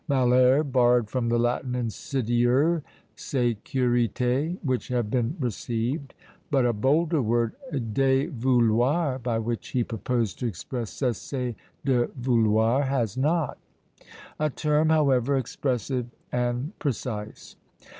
[0.09, 2.81] Malherbe borrowed from the Latin, insidieux,
[3.15, 6.15] sécurité, which have been received;
[6.49, 11.53] but a bolder word, dévouloir, by which he proposed to express cesser
[11.85, 13.59] de vouloir, has not.
[14.39, 17.55] A term, however, expressive and precise.